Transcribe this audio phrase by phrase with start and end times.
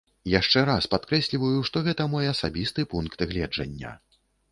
[0.33, 3.93] Яшчэ раз падкрэсліваю, што гэта мой асабісты пункт гледжання.